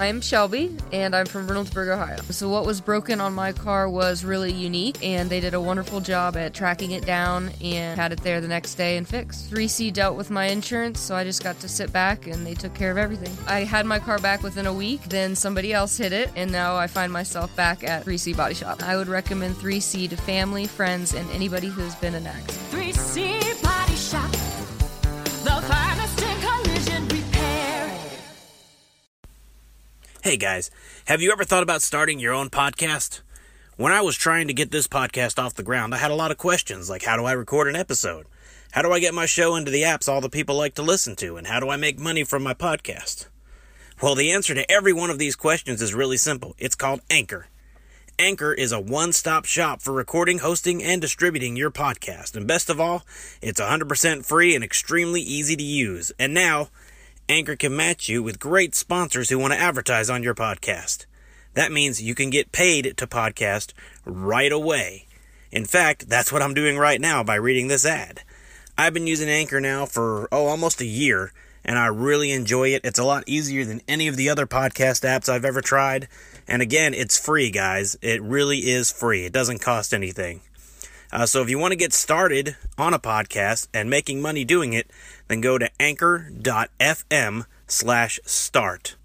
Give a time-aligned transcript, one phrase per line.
[0.00, 2.16] I'm Shelby, and I'm from Reynoldsburg, Ohio.
[2.30, 6.00] So, what was broken on my car was really unique, and they did a wonderful
[6.00, 9.50] job at tracking it down and had it there the next day and fixed.
[9.50, 12.72] 3C dealt with my insurance, so I just got to sit back and they took
[12.72, 13.36] care of everything.
[13.46, 16.76] I had my car back within a week, then somebody else hit it, and now
[16.76, 18.82] I find myself back at 3C Body Shop.
[18.82, 22.56] I would recommend 3C to family, friends, and anybody who's been an accident.
[22.70, 23.49] 3C
[30.22, 30.70] Hey guys,
[31.06, 33.22] have you ever thought about starting your own podcast?
[33.78, 36.30] When I was trying to get this podcast off the ground, I had a lot
[36.30, 38.26] of questions like how do I record an episode?
[38.72, 41.16] How do I get my show into the apps all the people like to listen
[41.16, 41.38] to?
[41.38, 43.28] And how do I make money from my podcast?
[44.02, 46.54] Well, the answer to every one of these questions is really simple.
[46.58, 47.46] It's called Anchor.
[48.18, 52.36] Anchor is a one stop shop for recording, hosting, and distributing your podcast.
[52.36, 53.06] And best of all,
[53.40, 56.12] it's 100% free and extremely easy to use.
[56.18, 56.68] And now,
[57.30, 61.06] Anchor can match you with great sponsors who want to advertise on your podcast.
[61.54, 63.72] That means you can get paid to podcast
[64.04, 65.06] right away.
[65.52, 68.24] In fact, that's what I'm doing right now by reading this ad.
[68.76, 71.32] I've been using Anchor now for, oh, almost a year,
[71.64, 72.84] and I really enjoy it.
[72.84, 76.08] It's a lot easier than any of the other podcast apps I've ever tried.
[76.48, 77.96] And again, it's free, guys.
[78.02, 80.40] It really is free, it doesn't cost anything.
[81.12, 84.72] Uh, so if you want to get started on a podcast and making money doing
[84.72, 84.90] it,
[85.28, 88.96] then go to anchor.fm slash start.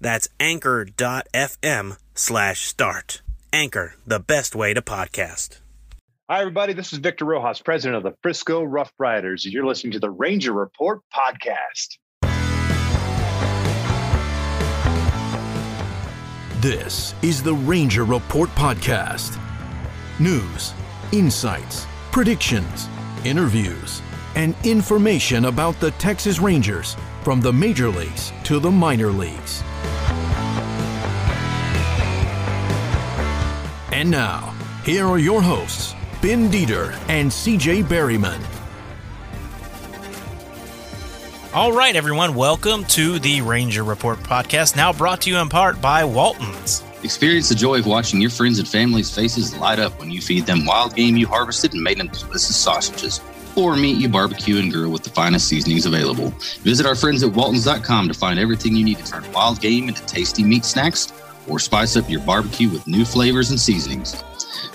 [0.00, 3.22] That's anchor.fm slash start.
[3.52, 5.60] Anchor, the best way to podcast.
[6.28, 6.72] Hi, everybody.
[6.72, 9.44] This is Victor Rojas, president of the Frisco Rough Riders.
[9.44, 11.98] and You're listening to the Ranger Report podcast.
[16.60, 19.40] This is the Ranger Report Podcast.
[20.18, 20.72] News,
[21.12, 22.88] insights, predictions,
[23.24, 24.02] interviews,
[24.34, 29.62] and information about the Texas Rangers from the major leagues to the minor leagues.
[33.92, 34.54] And now,
[34.84, 38.40] here are your hosts, Ben Dieter and CJ Berryman.
[41.54, 45.80] All right, everyone, welcome to the Ranger Report podcast, now brought to you in part
[45.80, 46.85] by Walton's.
[47.06, 50.44] Experience the joy of watching your friends and family's faces light up when you feed
[50.44, 53.20] them wild game you harvested and made into delicious sausages.
[53.54, 56.30] Or meat you barbecue and grill with the finest seasonings available.
[56.62, 60.04] Visit our friends at Waltons.com to find everything you need to turn wild game into
[60.06, 61.12] tasty meat snacks
[61.48, 64.20] or spice up your barbecue with new flavors and seasonings.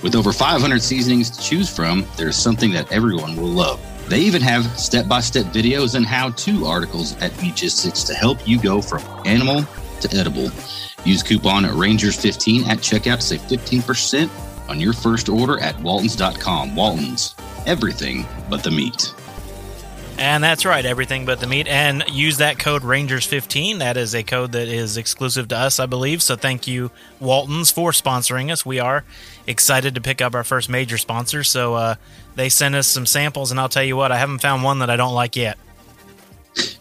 [0.02, 3.82] With over 500 seasonings to choose from, there's something that everyone will love.
[4.08, 8.48] They even have step by step videos and how to articles at Meatgistics to help
[8.48, 9.66] you go from animal
[10.02, 10.52] to edible.
[11.06, 14.30] Use coupon Rangers15 at checkout to save 15%
[14.70, 16.76] on your first order at Waltons.com.
[16.76, 17.36] Waltons,
[17.66, 19.14] everything but the meat.
[20.18, 21.68] And that's right, everything but the meat.
[21.68, 23.80] And use that code Rangers15.
[23.80, 26.22] That is a code that is exclusive to us, I believe.
[26.22, 28.64] So thank you, Waltons, for sponsoring us.
[28.64, 29.04] We are
[29.48, 31.44] excited to pick up our first major sponsor.
[31.44, 31.96] So uh,
[32.36, 34.92] they sent us some samples, and I'll tell you what, I haven't found one that
[34.92, 35.58] I don't like yet.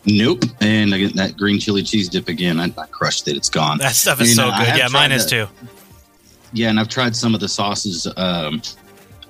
[0.06, 0.44] Nope.
[0.60, 2.58] And I get that green chili cheese dip again.
[2.58, 3.36] I, I crushed it.
[3.36, 3.78] It's gone.
[3.78, 4.78] That stuff is And, so uh, good.
[4.78, 5.66] Yeah, mine is to- too.
[6.52, 8.08] Yeah, and I've tried some of the sauces.
[8.16, 8.60] Um,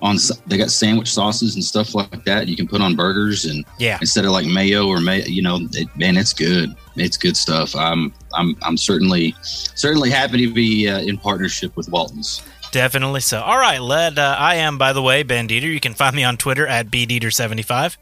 [0.03, 3.67] on they got sandwich sauces and stuff like that you can put on burgers and
[3.79, 3.99] Yeah.
[4.01, 7.77] instead of like mayo or may you know it, man it's good it's good stuff
[7.77, 13.41] i'm i'm i'm certainly certainly happy to be uh, in partnership with waltons Definitely so.
[13.43, 14.17] All right, led.
[14.19, 15.63] Uh, I am, by the way, Ben Dieter.
[15.71, 17.97] You can find me on Twitter at bdieter75.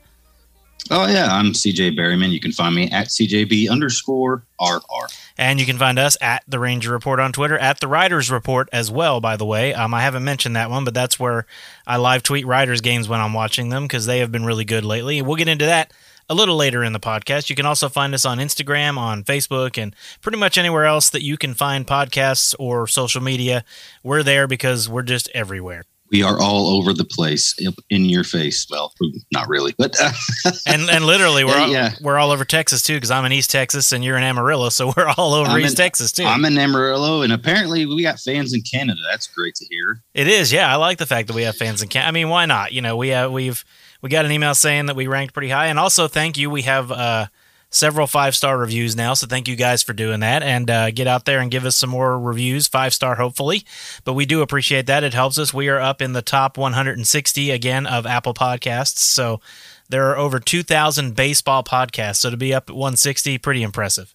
[0.91, 5.07] Oh yeah i'm cj berryman you can find me at cjb underscore rr
[5.37, 8.69] And you can find us at the Ranger Report on Twitter, at the Riders Report
[8.73, 9.73] as well, by the way.
[9.73, 11.47] Um, I haven't mentioned that one, but that's where
[11.87, 14.85] I live tweet Riders games when I'm watching them because they have been really good
[14.85, 15.23] lately.
[15.23, 15.93] We'll get into that
[16.29, 17.49] a little later in the podcast.
[17.49, 21.23] You can also find us on Instagram, on Facebook, and pretty much anywhere else that
[21.23, 23.65] you can find podcasts or social media.
[24.03, 25.85] We're there because we're just everywhere.
[26.11, 27.55] We are all over the place
[27.91, 28.93] in your face well
[29.33, 30.11] not really but uh,
[30.67, 31.93] And and literally, we're all, Yeah.
[32.01, 34.93] we're all over Texas too because I'm in East Texas and you're in Amarillo, so
[34.97, 36.25] we're all over I'm East in- Texas too.
[36.25, 40.29] i'm in amarillo and apparently we got fans in canada that's great to hear It
[40.29, 40.71] is, yeah.
[40.73, 42.09] I like the fact that we have fans in Canada.
[42.09, 42.73] I mean, why not?
[42.73, 43.65] You know, we have we've
[44.03, 46.51] we got an email saying that we ranked pretty high, and also thank you.
[46.51, 47.27] We have uh,
[47.71, 50.43] several five star reviews now, so thank you guys for doing that.
[50.43, 53.65] And uh, get out there and give us some more reviews, five star hopefully.
[54.05, 55.55] But we do appreciate that; it helps us.
[55.55, 59.41] We are up in the top 160 again of Apple Podcasts, so
[59.89, 62.17] there are over 2,000 baseball podcasts.
[62.17, 64.15] So to be up at 160, pretty impressive.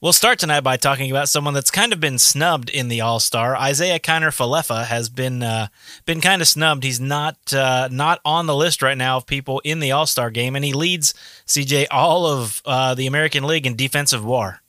[0.00, 3.20] We'll start tonight by talking about someone that's kind of been snubbed in the All
[3.20, 3.56] Star.
[3.56, 5.68] Isiah Kiner Falefa has been uh,
[6.04, 6.84] been kind of snubbed.
[6.84, 10.30] He's not uh, not on the list right now of people in the All Star
[10.30, 11.14] game, and he leads
[11.46, 14.60] CJ all of uh, the American League in defensive WAR.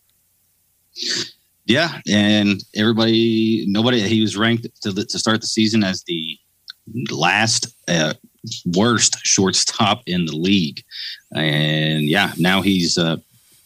[1.65, 6.39] Yeah, and everybody, nobody, he was ranked to, to start the season as the
[7.11, 8.13] last uh,
[8.75, 10.83] worst shortstop in the league,
[11.35, 13.17] and yeah, now he's uh,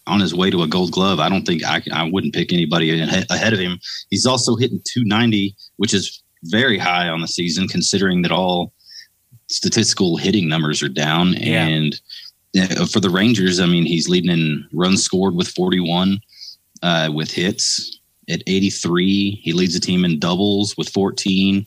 [0.09, 1.19] on his way to a Gold Glove.
[1.19, 3.79] I don't think I, I wouldn't pick anybody ahead of him.
[4.09, 8.73] He's also hitting 290, which is very high on the season, considering that all
[9.47, 11.33] statistical hitting numbers are down.
[11.33, 11.65] Yeah.
[11.65, 12.01] And
[12.89, 16.19] for the Rangers, I mean, he's leading in runs scored with 41,
[16.81, 19.41] uh, with hits at 83.
[19.43, 21.65] He leads the team in doubles with 14.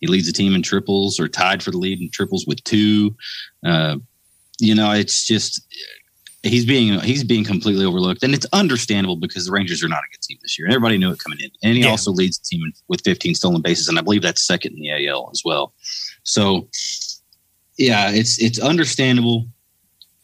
[0.00, 3.14] He leads the team in triples or tied for the lead in triples with two.
[3.64, 3.96] Uh,
[4.58, 5.62] you know, it's just
[6.42, 10.10] he's being he's being completely overlooked, and it's understandable because the Rangers are not a
[10.10, 11.50] good team this year, and everybody knew it coming in.
[11.62, 11.90] And he Yeah.
[11.90, 14.90] also leads the team with 15 stolen bases, and I believe that's second in the
[15.08, 15.74] AL as well.
[16.22, 16.68] So,
[17.76, 19.48] yeah, it's it's understandable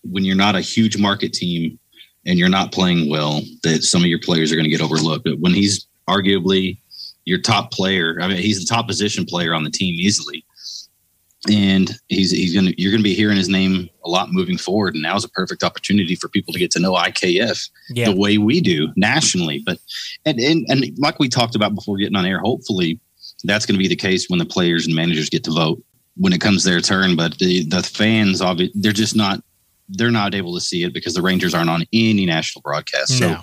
[0.03, 1.79] when you're not a huge market team
[2.25, 5.25] and you're not playing well that some of your players are going to get overlooked.
[5.25, 6.79] But when he's arguably
[7.25, 10.45] your top player, I mean, he's the top position player on the team easily
[11.51, 14.95] and he's he's gonna you're gonna be hearing his name a lot moving forward.
[14.95, 18.07] And now's a perfect opportunity for people to get to know IKF Yeah.
[18.07, 19.63] the way we do nationally.
[19.65, 19.79] But
[20.25, 23.01] and and, and like we talked about before getting on air, hopefully
[23.45, 25.83] that's going to be the case when the players and managers get to vote
[26.17, 27.17] when it comes their turn.
[27.17, 29.43] But the the fans, obviously, they're just not
[29.89, 33.19] they're not able to see it because the Rangers aren't on any national broadcast.
[33.19, 33.37] So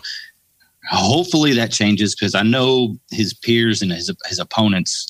[0.92, 5.10] hopefully that changes because I know his peers and his his opponents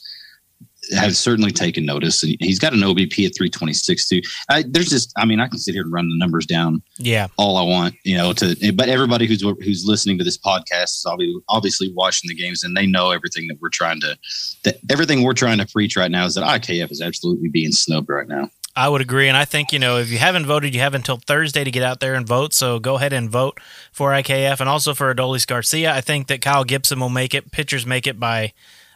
[0.95, 2.21] have certainly taken notice.
[2.23, 4.21] And He's got an OBP at 326 too.
[4.49, 7.27] I, there's just, I mean, I can sit here and run the numbers down Yeah.
[7.37, 11.05] all I want, you know, to, but everybody who's, who's listening to this podcast is
[11.07, 14.17] obviously, obviously watching the games and they know everything that we're trying to,
[14.63, 18.09] that everything we're trying to preach right now is that IKF is absolutely being snubbed
[18.09, 18.49] right now.
[18.75, 19.27] I would agree.
[19.27, 21.83] And I think, you know, if you haven't voted, you have until Thursday to get
[21.83, 22.55] out there and vote.
[22.55, 23.59] So go ahead and vote
[23.91, 25.93] for IKF and also for Adolis Garcia.
[25.93, 27.51] I think that Kyle Gibson will make it.
[27.51, 28.51] Pitchers make it by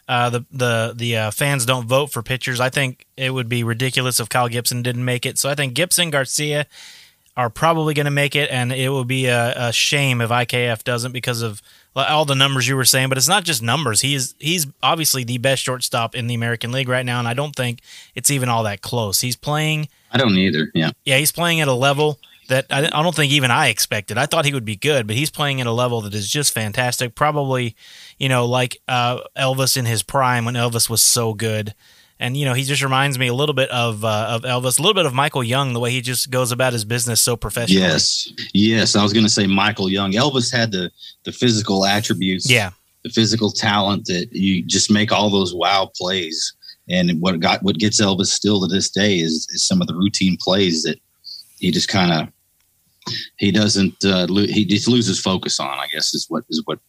[0.08, 2.60] uh, the the the uh, fans don't vote for pitchers.
[2.60, 5.38] I think it would be ridiculous if Kyle Gibson didn't make it.
[5.38, 6.66] So I think Gibson, Garcia
[7.36, 10.84] are probably going to make it, and it will be a, a shame if IKF
[10.84, 11.62] doesn't because of
[11.96, 13.10] all the numbers you were saying.
[13.10, 14.02] But it's not just numbers.
[14.02, 17.34] He is he's obviously the best shortstop in the American League right now, and I
[17.34, 17.82] don't think
[18.16, 19.22] it's even all that close.
[19.22, 20.72] He's playing I don't either.
[20.74, 20.92] Yeah.
[21.06, 24.18] yeah, he's playing at a level that I, I don't think even I expected.
[24.18, 26.54] I thought he would be good, but he's playing at a level that is just
[26.54, 27.16] fantastic.
[27.16, 27.76] Probably,
[28.18, 31.74] you know, like uh, Elvis in his prime when Elvis was so good.
[32.20, 34.82] And you know, he just reminds me a little bit of uh, of Elvis, a
[34.82, 37.82] little bit of Michael Young, the way he just goes about his business so professionally.
[37.82, 38.28] Yes.
[38.54, 38.96] Yes.
[38.96, 40.14] I was going to say Michael Young.
[40.14, 40.90] Elvis had the,
[41.26, 42.50] the physical attributes.
[42.50, 42.72] Yeah.
[43.04, 46.54] the physical talent that you just make all those wow plays.
[46.90, 49.96] And what got what gets Elvis still to this day is, is some of the
[49.96, 51.00] routine plays that
[51.60, 52.34] he just kind of
[53.38, 55.78] he doesn't uh, lo- he just loses focus on.
[55.78, 56.80] I guess is what is what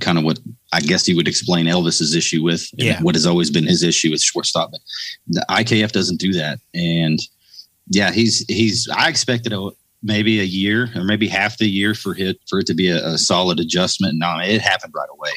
[0.00, 0.38] kind of what
[0.72, 2.68] I guess he would explain Elvis's issue with.
[2.74, 3.02] Yeah.
[3.02, 4.70] what has always been his issue with shortstop.
[4.70, 4.80] But
[5.28, 7.18] the IKF doesn't do that, and
[7.88, 8.88] yeah, he's he's.
[8.94, 9.70] I expected a
[10.02, 13.04] maybe a year or maybe half the year for it for it to be a,
[13.06, 14.14] a solid adjustment.
[14.18, 15.32] No, it happened right away,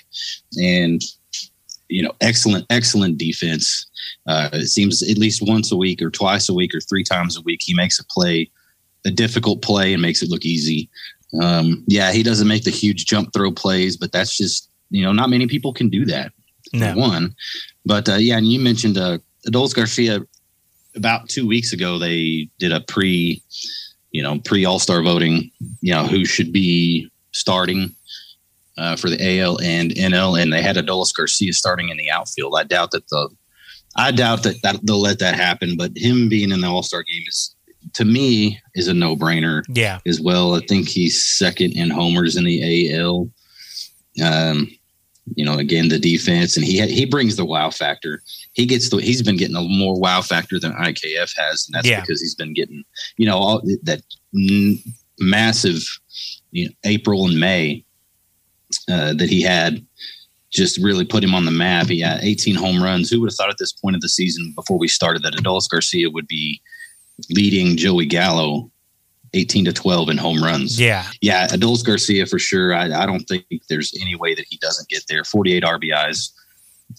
[0.57, 1.01] and
[1.89, 3.87] you know, excellent, excellent defense.
[4.27, 7.35] Uh, it seems at least once a week or twice a week or three times
[7.35, 8.49] a week he makes a play,
[9.05, 10.89] a difficult play, and makes it look easy.
[11.41, 15.11] Um, yeah, he doesn't make the huge jump throw plays, but that's just you know
[15.11, 16.31] not many people can do that.
[16.73, 16.95] No.
[16.95, 17.35] One,
[17.85, 20.21] but uh, yeah, and you mentioned uh, Adolis Garcia
[20.95, 21.97] about two weeks ago.
[21.97, 23.41] They did a pre,
[24.11, 25.51] you know, pre All Star voting.
[25.81, 27.95] You know who should be starting
[28.79, 32.55] uh, for the AL and NL, and they had Adolis Garcia starting in the outfield.
[32.57, 33.29] I doubt that the,
[33.95, 35.75] I doubt that, that they'll let that happen.
[35.77, 37.55] But him being in the All Star game is,
[37.93, 39.99] to me, is a no brainer Yeah.
[40.05, 40.55] as well.
[40.55, 43.29] I think he's second in homers in the AL.
[44.23, 44.69] Um,
[45.35, 48.21] you know, again the defense, and he he brings the wow factor.
[48.53, 51.87] He gets the he's been getting a more wow factor than IKF has, and that's
[51.87, 52.01] Yeah.
[52.01, 52.83] because he's been getting
[53.17, 54.01] you know all that
[54.35, 54.79] mm,
[55.19, 55.83] massive
[56.51, 57.85] you know, April and May
[58.91, 59.85] uh, that he had
[60.51, 61.85] just really put him on the map.
[61.87, 63.09] He had 18 home runs.
[63.11, 65.69] Who would have thought at this point of the season before we started that Adolis
[65.69, 66.59] Garcia would be
[67.29, 68.71] leading Joey Gallo
[69.33, 70.79] 18 to 12 in home runs?
[70.79, 71.05] Yeah.
[71.21, 72.73] Yeah, Adolis Garcia for sure.
[72.73, 75.23] I, I don't think there's any way that he doesn't get there.
[75.23, 76.31] 48 RBIs.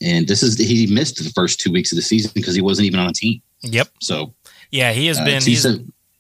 [0.00, 2.86] And this is he missed the first two weeks of the season because he wasn't
[2.86, 3.42] even on a team.
[3.62, 3.88] Yep.
[4.00, 4.34] So
[4.70, 4.92] Yeah.
[4.92, 5.42] He has uh, been.
[5.42, 5.66] he's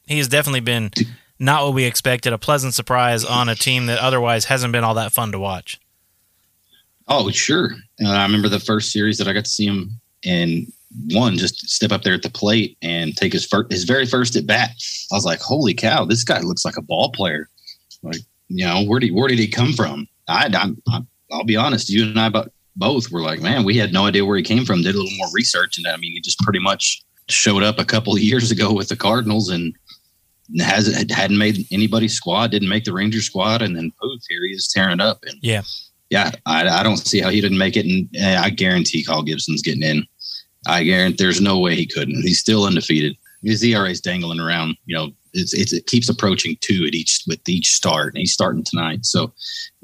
[0.06, 0.90] he has definitely been
[1.38, 2.32] not what we expected.
[2.32, 5.80] A pleasant surprise on a team that otherwise hasn't been all that fun to watch.
[7.08, 7.72] Oh, sure.
[8.04, 10.72] Uh, I remember the first series that I got to see him and
[11.10, 14.36] one just step up there at the plate and take his first, his very first
[14.36, 14.70] at bat.
[15.12, 17.48] I was like, holy cow, this guy looks like a ball player.
[18.02, 20.08] Like, you know, where did where did he come from?
[20.28, 20.82] I, I'm
[21.32, 22.30] I'll be honest, you and I
[22.76, 24.82] both were like, man, we had no idea where he came from.
[24.82, 27.84] Did a little more research, and I mean, he just pretty much showed up a
[27.84, 29.74] couple of years ago with the Cardinals and
[30.58, 34.54] has hadn't made anybody's squad, didn't make the Ranger squad, and then poof, here he
[34.54, 35.20] is tearing it up.
[35.22, 35.62] And Yeah.
[36.10, 39.62] yeah, I, I don't see how he didn't make it, and I guarantee Kyle Gibson's
[39.62, 40.06] getting in.
[40.66, 42.22] I guarantee there's no way he couldn't.
[42.22, 43.16] He's still undefeated.
[43.42, 44.76] His ERA is dangling around.
[44.84, 48.32] You know, it's, it's it keeps approaching two at each with each start, and he's
[48.32, 49.06] starting tonight.
[49.06, 49.32] So,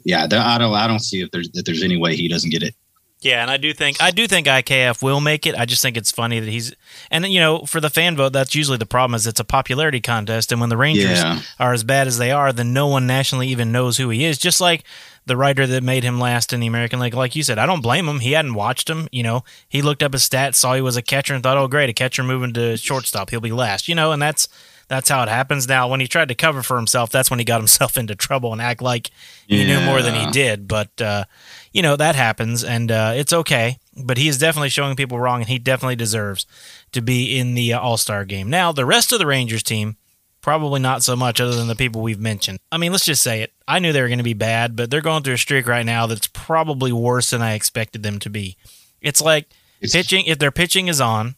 [0.04, 2.62] yeah, I don't I don't see if there's if there's any way he doesn't get
[2.62, 2.74] it.
[3.22, 5.54] Yeah, and I do think I do think IKF will make it.
[5.54, 6.74] I just think it's funny that he's
[7.10, 10.00] and you know for the fan vote that's usually the problem is it's a popularity
[10.00, 11.40] contest and when the Rangers Yeah.
[11.58, 14.36] are as bad as they are then no one nationally even knows who he is.
[14.38, 14.84] Just like
[15.24, 17.80] the writer that made him last in the American League, like you said, I don't
[17.80, 18.20] blame him.
[18.20, 19.08] He hadn't watched him.
[19.10, 21.66] You know, he looked up his stats, saw he was a catcher, and thought, "Oh,
[21.68, 24.46] great, a catcher moving to shortstop, he'll be last." You know, and that's
[24.88, 25.66] that's how it happens.
[25.66, 28.52] Now, when he tried to cover for himself, that's when he got himself into trouble
[28.52, 29.10] and act like
[29.46, 30.68] he knew more than he did.
[30.68, 31.24] But uh,
[31.72, 33.78] you know that happens, and uh, it's okay.
[33.96, 36.46] But he is definitely showing people wrong, and he definitely deserves
[36.92, 38.48] to be in the uh, All Star game.
[38.50, 39.96] Now, the rest of the Rangers team,
[40.40, 42.58] probably not so much, other than the people we've mentioned.
[42.70, 43.52] I mean, let's just say it.
[43.66, 45.84] I knew they were going to be bad, but they're going through a streak right
[45.86, 48.56] now that's probably worse than I expected them to be.
[49.00, 49.46] It's like
[49.80, 50.26] It's- pitching.
[50.26, 51.34] If their pitching is on,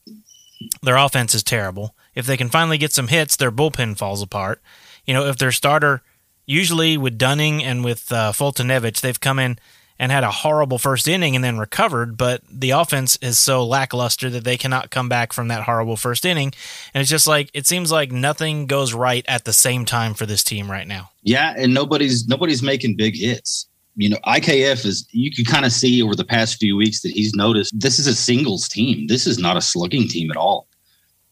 [0.82, 1.94] their offense is terrible.
[2.18, 4.60] If they can finally get some hits, their bullpen falls apart.
[5.06, 6.02] You know, if their starter,
[6.46, 9.56] usually with Dunning and with uh, Foltynewicz, they've come in
[10.00, 14.30] and had a horrible first inning and then recovered, but the offense is so lackluster
[14.30, 16.52] that they cannot come back from that horrible first inning.
[16.92, 20.26] And it's just like it seems like nothing goes right at the same time for
[20.26, 21.10] this team right now.
[21.22, 23.68] Yeah, and nobody's nobody's making big hits.
[23.94, 27.10] You know, IKF is you can kind of see over the past few weeks that
[27.10, 29.06] he's noticed this is a singles team.
[29.06, 30.67] This is not a slugging team at all.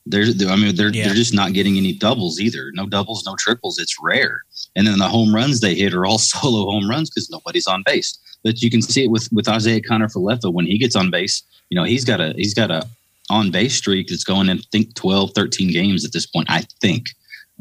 [0.06, 1.06] There's, I mean, they're Yeah.
[1.06, 2.70] they're just not getting any doubles either.
[2.74, 3.78] No doubles, no triples.
[3.78, 4.42] It's rare.
[4.76, 7.82] And then the home runs they hit are all solo home runs because nobody's on
[7.84, 8.16] base.
[8.44, 11.42] But you can see it with with Isiah Kiner Falefa when he gets on base.
[11.70, 12.86] You know, he's got a he's got a
[13.28, 16.48] on base streak that's going in I think 12, 13 games at this point.
[16.50, 17.06] I think.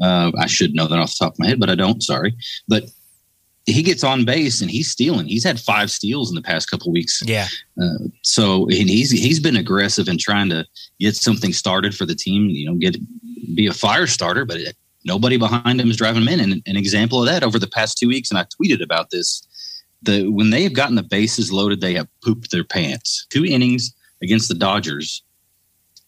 [0.00, 2.02] Uh, I should know that off the top of my head, but I don't.
[2.02, 2.36] Sorry,
[2.68, 2.84] but
[3.66, 5.26] he gets on base and he's stealing.
[5.26, 7.20] He's had five steals in the past couple weeks.
[7.26, 7.48] Yeah.
[7.80, 10.64] Uh, so and he's he's been aggressive in trying to
[11.00, 12.48] get something started for the team.
[12.48, 12.96] You know, get
[13.54, 16.40] be a fire starter, but it, nobody behind him is driving him in.
[16.40, 19.46] And an example of that over the past two weeks, and I tweeted about this.
[20.02, 23.26] The when they have gotten the bases loaded, they have pooped their pants.
[23.30, 23.92] Two innings
[24.22, 25.22] against the Dodgers.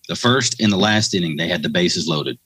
[0.08, 2.38] The first and the last inning, they had the bases loaded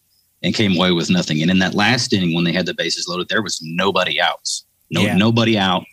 [0.42, 1.42] and came away with nothing.
[1.42, 4.64] And in that last inning, when they had the bases loaded, there was nobody outs.
[4.92, 5.16] No, Yeah.
[5.16, 5.84] nobody out,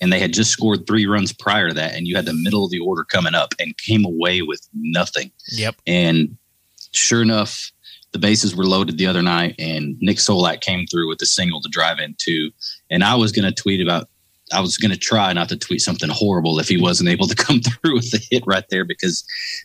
[0.00, 2.64] and they had just scored three runs prior to that, and you had the middle
[2.64, 5.30] of the order coming up, and came away with nothing.
[5.52, 5.76] Yep.
[5.86, 6.36] And
[6.92, 7.70] sure enough,
[8.12, 11.60] the bases were loaded the other night, and Nick Solak came through with a single
[11.60, 12.50] to drive in two.
[12.90, 14.08] And I was going to tweet about,
[14.52, 17.34] I was going to try not to tweet something horrible if he wasn't able to
[17.44, 19.24] come through with the hit right there because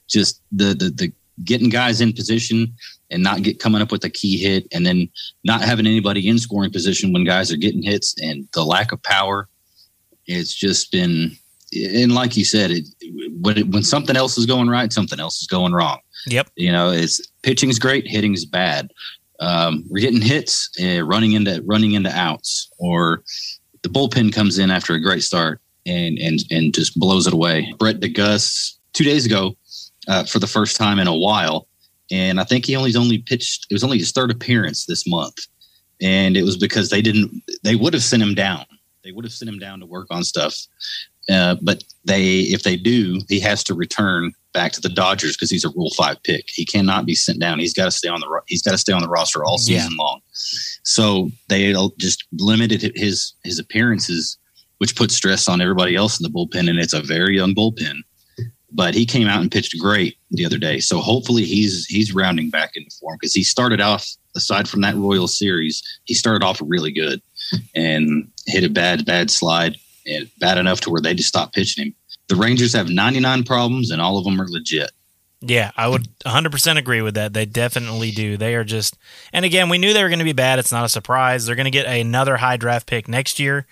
[0.10, 1.14] just the the, the
[1.46, 2.76] getting guys in position
[3.14, 5.10] and not get coming up with a key hit, and then
[5.44, 9.02] not having anybody in scoring position when guys are getting hits, and the lack of
[9.04, 9.48] power.
[10.26, 11.32] It's just been,
[11.74, 12.88] and like you said, it
[13.40, 16.00] when it, when something else is going right, something else is going wrong.
[16.28, 16.50] Yep.
[16.56, 18.92] You know, it's pitching's great, hitting's bad.
[19.40, 23.24] Um, we're getting hits, uh, running into running into outs, or
[23.82, 27.74] the bullpen comes in after a great start and and and just blows it away.
[27.78, 29.58] Brett de Geus two days ago,
[30.08, 31.68] uh, for the first time in a while,
[32.12, 33.68] and I think he only only pitched.
[33.70, 35.38] It was only his third appearance this month,
[36.02, 37.42] and it was because they didn't.
[37.64, 38.66] They would have sent him down.
[39.04, 40.56] They would have sent him down to work on stuff.
[41.30, 45.50] Uh, but they, if they do, he has to return back to the Dodgers because
[45.50, 46.46] he's a Rule Five pick.
[46.48, 47.60] He cannot be sent down.
[47.60, 48.42] He's got to stay on the.
[48.48, 49.80] He's got to stay on the roster all Yeah.
[49.80, 50.20] season long.
[50.84, 54.38] So they just limited his his appearances,
[54.80, 58.00] which puts stress on everybody else in the bullpen, and it's a very young bullpen.
[58.76, 60.80] But he came out and pitched great the other day.
[60.80, 64.96] So hopefully he's he's rounding back into form because he started off aside from that
[64.96, 67.22] Royal series, he started off really good
[67.76, 69.78] and hit a bad bad slide
[70.08, 71.96] and bad enough to where they just stopped pitching him.
[72.30, 74.92] The Rangers have 99 problems and all of them are legit.
[75.46, 77.34] Yeah, I would 100% agree with that.
[77.34, 78.38] They definitely do.
[78.38, 78.98] They are just,
[79.34, 80.58] and again, we knew they were going to be bad.
[80.58, 81.46] It's not a surprise.
[81.46, 83.68] They're going to get another high draft pick next year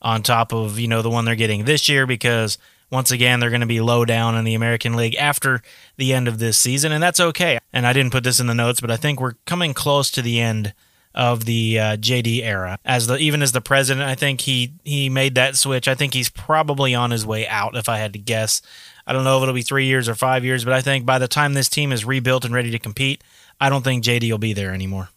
[0.00, 2.56] on top of, you know, the one they're getting this year because
[2.90, 5.62] once again, they're going to be low down in the American League after
[5.96, 7.58] the end of this season, and that's okay.
[7.72, 10.22] And I didn't put this in the notes, but I think we're coming close to
[10.22, 10.74] the end
[11.14, 12.78] of the uh, JD era.
[12.84, 15.88] As the even as the president, I think he he made that switch.
[15.88, 18.62] I think he's probably on his way out, if I had to guess.
[19.06, 21.18] I don't know if it'll be three years or five years, but I think by
[21.18, 23.24] the time this team is rebuilt and ready to compete,
[23.60, 25.08] I don't think JD will be there anymore.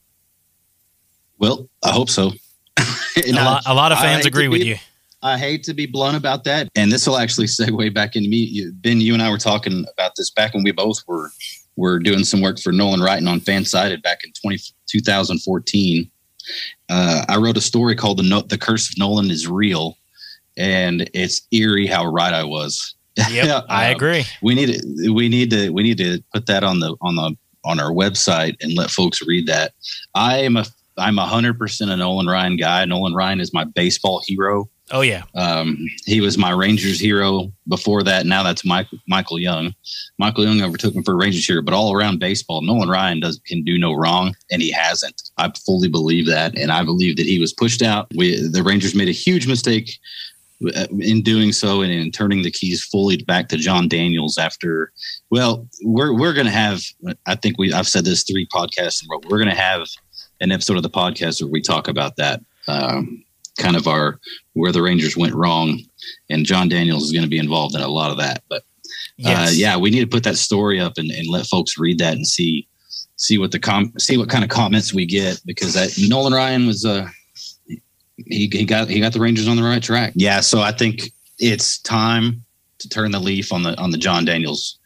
[1.37, 2.31] Well, I hope so.
[3.27, 4.77] A lot, a lot of fans agree with you.
[5.23, 8.37] I hate to be blunt about that, and this will actually segue back into me.
[8.37, 11.31] You- Ben, you and I were talking about this back when we both were
[11.77, 16.11] were doing some work for Nolan Writin' on Fansided back in 20, 2014.
[16.89, 19.97] Uh, I wrote a story called "The No- The Curse of Nolan is Real,"
[20.57, 22.95] and it's eerie how right I was.
[23.17, 24.25] Yep, I Um, agree.
[24.41, 27.35] we need to we need to we need to put that on the on the
[27.63, 29.73] on our website and let folks read that.
[30.15, 30.65] I am a
[30.97, 32.83] I'm a hundred percent a Nolan Ryan guy.
[32.85, 34.67] Nolan Ryan is my baseball hero.
[34.91, 38.25] Oh yeah, Um, he was my Rangers hero before that.
[38.25, 39.73] Now that's Mike, Michael Young.
[40.19, 43.63] Michael Young overtook him for Rangers hero, but all around baseball, Nolan Ryan does can
[43.63, 45.21] do no wrong, and he hasn't.
[45.37, 48.07] I fully believe that, and I believe that he was pushed out.
[48.15, 49.97] We, the Rangers made a huge mistake
[50.75, 54.91] uh, in doing so and in turning the keys fully back to Jon Daniels after.
[55.29, 56.81] Well, we're we're gonna have.
[57.25, 57.71] I think we.
[57.71, 59.21] I've said this three podcasts in a row.
[59.29, 59.87] We're gonna have
[60.41, 62.41] an episode of the podcast where we talk about that.
[62.67, 63.23] Um,
[63.57, 64.19] kind of our
[64.53, 65.79] where the Rangers went wrong,
[66.29, 68.43] and Jon Daniels is going to be involved in a lot of that.
[68.49, 68.63] But
[69.25, 72.13] uh, yeah, we need to put that story up and, and let folks read that
[72.13, 72.67] and see
[73.17, 76.65] see what the com see what kind of comments we get because that Nolan Ryan
[76.65, 77.07] was uh
[78.25, 80.13] he, he got he got the Rangers on the right track.
[80.15, 82.43] Yeah, so I think it's time
[82.79, 84.79] to turn the leaf on the on the Jon Daniels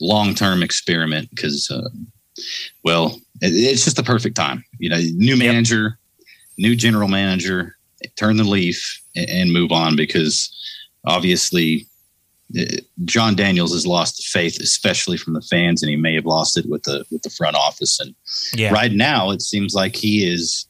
[0.00, 1.88] long term experiment because uh,
[2.84, 4.64] well it, it's just the perfect time.
[4.78, 5.98] You know, new manager,
[6.58, 7.76] new general manager,
[8.16, 10.50] turn the leaf and, move on because
[11.06, 11.86] obviously
[12.58, 12.64] uh,
[13.04, 16.56] Jon Daniels has lost the faith, especially from the fans, and he may have lost
[16.56, 18.00] it with the with the front office.
[18.00, 18.14] And
[18.54, 18.72] yeah.
[18.72, 20.66] right now, it seems like he is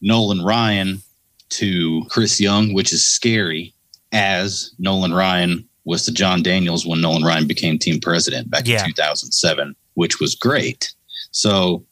[0.00, 1.02] Nolan Ryan
[1.50, 3.74] to Chris Young, which is scary.
[4.12, 8.80] As Nolan Ryan was to Jon Daniels when Nolan Ryan became team president back Yeah.
[8.84, 10.92] in 2007, which was great.
[11.30, 11.84] So,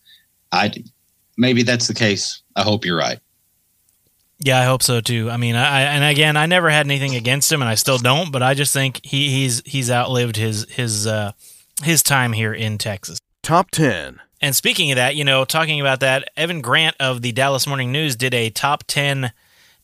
[0.51, 0.73] I
[1.37, 2.43] maybe that's the case.
[2.57, 3.21] I hope you're right.
[4.41, 5.31] Yeah, I hope so too.
[5.31, 7.99] I mean, I, I and again, I never had anything against him, and I still
[7.99, 8.31] don't.
[8.31, 11.33] But I just think he, he's he's outlived his his uh,
[11.83, 13.19] his time here in Texas.
[13.43, 14.21] Top 10.
[14.41, 17.91] And speaking of that, you know, talking about that, Evan Grant of the Dallas Morning
[17.91, 19.33] News did a top ten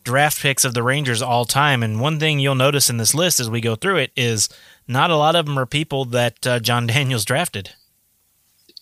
[0.04, 1.82] draft picks of the Rangers all time.
[1.82, 4.48] And one thing you'll notice in this list as we go through it is
[4.86, 7.70] not a lot of them are people that uh, Jon Daniels drafted.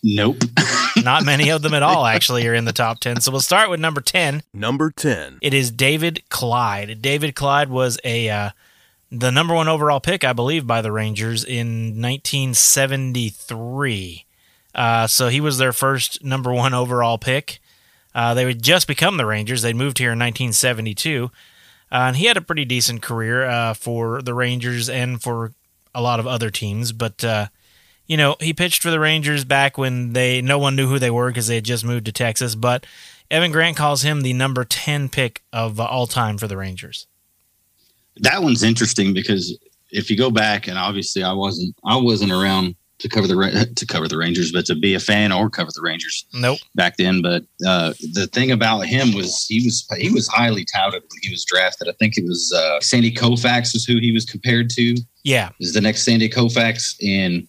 [0.03, 0.37] Nope.
[1.13, 3.21] Not many of them at all actually are in the top ten.
[3.21, 4.43] So we'll start with number ten.
[4.53, 5.39] Number 10.
[5.41, 7.01] It is David Clyde.
[7.01, 8.49] David Clyde was a uh,
[9.11, 14.25] the number one overall pick, I believe, by the Rangers in 1973.
[14.73, 17.59] Uh, so he was their first number one overall pick.
[18.15, 19.61] Uh, they would just become the Rangers.
[19.61, 21.29] They moved here in 1972,
[21.91, 25.51] uh, and he had a pretty decent career uh, for the Rangers and for
[25.93, 26.91] a lot of other teams.
[26.91, 27.47] But uh,
[28.07, 31.11] you know, he pitched for the Rangers back when they no one knew who they
[31.11, 32.55] were because they had just moved to Texas.
[32.55, 32.85] But
[33.31, 37.07] Evan Grant calls him the number 10 pick of uh, all time for the Rangers.
[38.17, 39.57] that one's interesting because
[39.91, 43.85] if you go back and obviously I wasn't I wasn't around to cover the to
[43.85, 46.59] cover the Rangers, but to be a fan or cover the Rangers Nope.
[46.75, 47.21] back then.
[47.21, 51.29] But uh, the thing about him was he was he was highly touted when he
[51.31, 51.89] was drafted.
[51.89, 54.95] I think it was uh, Sandy Koufax is who he was compared to.
[55.23, 55.49] Yeah.
[55.59, 57.47] Is the next Sandy Koufax and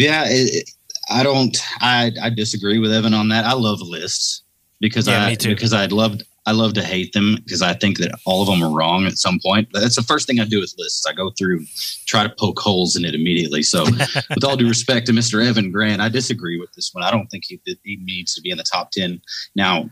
[0.00, 0.70] yeah, it, it-
[1.12, 3.44] I don't I I disagree with Evan on that.
[3.44, 4.42] I love lists
[4.80, 8.12] because Yeah, I because I'd loved I love to hate them because I think that
[8.26, 9.68] all of them are wrong at some point.
[9.72, 11.04] That's the first thing I do with lists.
[11.06, 11.64] I go through,
[12.06, 13.62] try to poke holes in it immediately.
[13.62, 13.84] So,
[14.30, 15.44] with all due respect to Mr.
[15.44, 17.02] Evan Grant, I disagree with this one.
[17.04, 19.20] I don't think he, he needs to be in the top ten.
[19.56, 19.90] Now,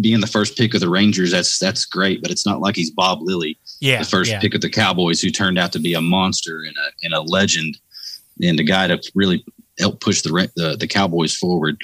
[0.00, 2.90] being the first pick of the Rangers, that's that's great, but it's not like he's
[2.92, 3.98] Bob Lilly, Yeah.
[3.98, 4.38] the first yeah.
[4.40, 7.20] pick of the Cowboys, who turned out to be a monster and a and a
[7.20, 7.78] legend,
[8.40, 9.44] and the guy to really
[9.78, 11.80] help push the the, the Cowboys forward.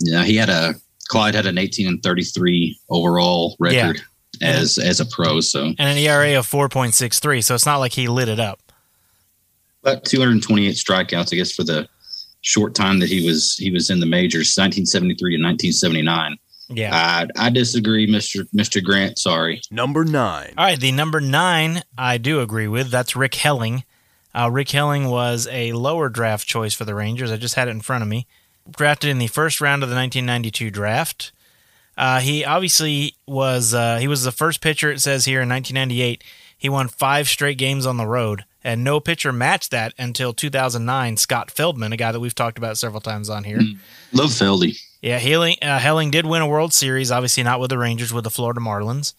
[0.00, 0.74] Yeah, he had a
[1.08, 4.00] Clyde had an 18 and 33 overall record
[4.40, 5.40] as as a pro.
[5.40, 7.44] So, And an ERA of 4.63.
[7.44, 8.60] So it's not like he lit it up.
[9.82, 11.88] but 228 strikeouts, I guess, for the
[12.40, 16.36] short time that he was he was in the majors, 1973 and 1979.
[16.70, 16.90] Yeah.
[16.94, 19.18] I I disagree, Mister Mister Grant.
[19.18, 19.60] Sorry.
[19.70, 20.54] Number 9.
[20.56, 22.90] All right, the number nine I do agree with.
[22.90, 23.84] That's Rick Helling.
[24.34, 27.30] Uh, Rick Helling was a lower draft choice for the Rangers.
[27.30, 28.26] I just had it in front of me.
[28.70, 31.32] Drafted in the first round of the 1992 draft.
[31.96, 34.90] Uh, he obviously was uh, he was the first pitcher.
[34.90, 36.24] It says here in 1998,
[36.56, 41.16] he won five straight games on the road, and no pitcher matched that until 2009.
[41.18, 43.60] Scott Feldman, a guy that we've talked about several times on here.
[44.12, 44.80] Love Feldy.
[45.02, 48.22] Yeah, Helling, uh, Helling did win a World Series, obviously not with the Rangers, with
[48.24, 49.14] the Florida Marlins.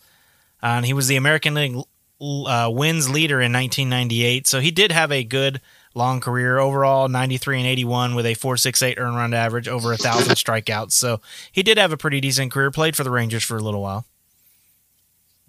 [0.64, 1.76] Uh, and he was the American League
[2.24, 4.48] uh, wins leader in 1998.
[4.48, 5.62] So he did have a good
[5.96, 10.36] long career overall, 93 and 81 with a 4.68 earn run average, over a thousand
[10.36, 10.94] strikeouts.
[10.94, 12.72] So he did have a pretty decent career.
[12.72, 14.06] Played for the Rangers for a little while.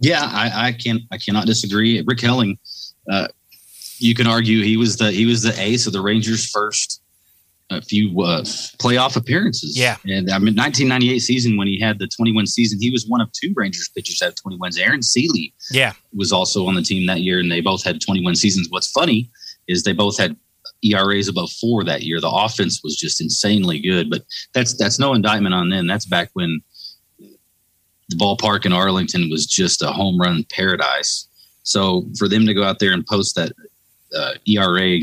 [0.00, 1.02] Yeah, I, I can't.
[1.12, 2.02] I cannot disagree.
[2.04, 2.58] Rick Helling,
[3.10, 3.28] uh,
[3.98, 7.00] you can argue he was the he was the ace of the Rangers' first
[7.78, 8.42] a few uh,
[8.78, 9.76] playoff appearances.
[9.78, 9.96] Yeah.
[10.04, 13.30] and I mean, 1998 season when he had the 21 season, he was one of
[13.32, 14.78] two Rangers pitchers that have 20 wins.
[14.78, 15.92] Aaron Sele Yeah.
[16.14, 18.68] was also on the team that year, and they both had 21 seasons.
[18.70, 19.30] What's funny
[19.68, 20.37] is they both had
[20.82, 22.20] ERAs above four that year.
[22.20, 25.87] The offense was just insanely good, but that's that's no indictment on them.
[25.87, 26.60] That's back when
[28.10, 31.26] the ballpark in Arlington was just a home run paradise.
[31.62, 33.52] So for them to go out there and post that
[34.14, 34.98] uh, ERA,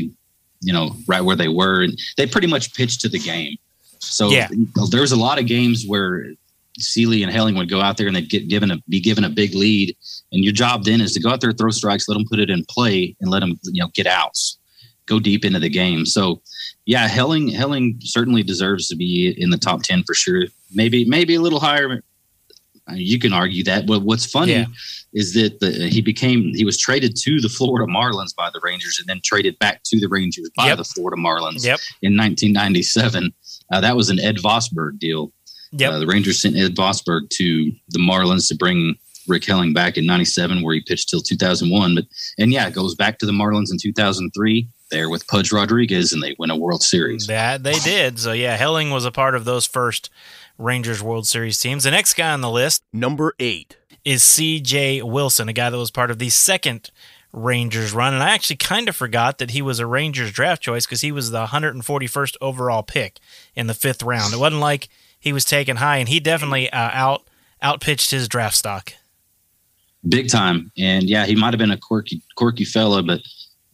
[0.62, 3.56] you know, right where they were, and they pretty much pitched to the game.
[3.98, 4.48] So Yeah.
[4.90, 6.32] there was a lot of games where
[6.78, 9.28] Sele and Helling would go out there and they'd get given a be given a
[9.28, 9.94] big lead,
[10.32, 12.48] and your job then is to go out there, throw strikes, let them put it
[12.48, 14.58] in play, and let them you know get outs,
[15.06, 16.06] go deep into the game.
[16.06, 16.40] So,
[16.86, 20.44] yeah, Helling Helling certainly deserves to be in the top ten for sure.
[20.72, 22.02] Maybe maybe a little higher.
[22.94, 24.64] You can argue that, but what's funny Yeah.
[25.14, 28.98] is that the, he became he was traded to the Florida Marlins by the Rangers,
[28.98, 30.78] and then traded back to the Rangers by Yep.
[30.78, 31.78] the Florida Marlins Yep.
[32.02, 33.32] in 1997.
[33.70, 35.32] Uh, that was an Ed Vosberg deal.
[35.72, 35.92] Yep.
[35.92, 38.96] Uh, the Rangers sent Ed Vosberg to the Marlins to bring
[39.28, 41.94] Rick Helling back in '97, where he pitched till 2001.
[41.94, 42.04] But
[42.38, 46.22] and yeah, it goes back to the Marlins in 2003 there with Pudge Rodriguez, and
[46.22, 47.26] they win a World Series.
[47.28, 48.18] That they did.
[48.18, 50.10] So yeah, Helling was a part of those first
[50.58, 51.84] Rangers World Series teams.
[51.84, 53.76] The next guy on the list Number 8.
[54.04, 55.02] is C.J.
[55.02, 56.90] Wilson, a guy that was part of the second
[57.32, 60.84] Rangers run, and I actually kind of forgot that he was a Rangers draft choice
[60.84, 63.18] because he was the 141st overall pick
[63.54, 64.34] in the fifth round.
[64.34, 64.88] It wasn't like
[65.18, 67.22] he was taken high, and he definitely uh, out
[67.62, 68.92] outpitched his draft stock.
[70.08, 70.70] big time.
[70.76, 73.20] And yeah, he might have been a quirky, quirky fella, but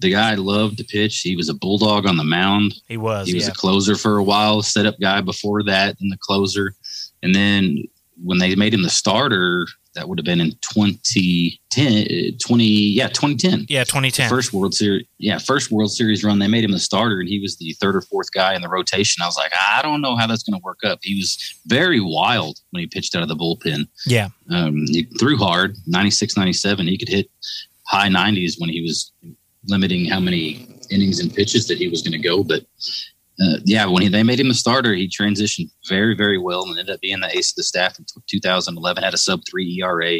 [0.00, 1.20] the guy loved to pitch.
[1.20, 2.74] He was a bulldog on the mound.
[2.86, 3.50] He was, He was yeah.
[3.50, 6.74] a closer for a while, setup guy before that, and the closer.
[7.22, 7.84] And then
[8.22, 13.08] when they made him the starter, that would have been in 2010, uh, 20, yeah,
[13.08, 13.66] 2010.
[13.68, 14.28] yeah, The 2010.
[14.28, 16.38] First World Series, yeah, first World Series run.
[16.38, 18.68] They made him the starter, and he was the third or fourth guy in the
[18.68, 19.22] rotation.
[19.22, 21.00] I was like, I don't know how that's going to work up.
[21.02, 23.88] He was very wild when he pitched out of the bullpen.
[24.06, 26.86] yeah, Um, he threw hard, 96, 97.
[26.86, 27.28] He could hit
[27.86, 29.12] high 90s when he was
[29.66, 32.42] limiting how many innings and pitches that he was going to go.
[32.42, 32.64] But
[33.40, 36.78] uh, yeah, when he, they made him a starter, he transitioned very, very well and
[36.78, 39.02] ended up being the ace of the staff in 2011.
[39.02, 40.18] Had a sub three ERA,